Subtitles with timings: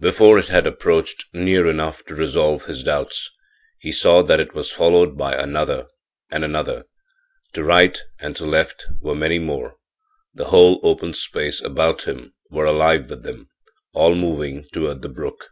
[0.00, 3.30] Before it had approached near enough to resolve his doubts
[3.78, 5.86] he saw that it was followed by another
[6.28, 6.86] and another.
[7.52, 9.76] To right and to left were many more;
[10.34, 13.48] the whole open space about him were alive with them
[13.94, 15.50] all moving toward the brook.